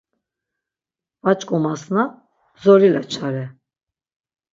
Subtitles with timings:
[1.23, 2.03] Va ç̌ǩomasna
[2.61, 3.45] zorila çare.